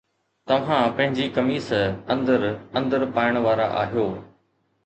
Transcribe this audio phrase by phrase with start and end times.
[0.51, 1.67] توهان پنهنجي قميص
[2.15, 2.43] اندر
[2.81, 4.09] اندر پائڻ وارا آهيو